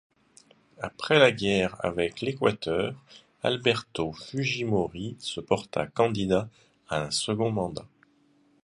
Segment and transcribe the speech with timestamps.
[0.79, 2.95] Après la guerre avec l'Équateur,
[3.43, 6.49] Alberto Fujimori se porta candidat
[6.89, 7.85] à un second mandat.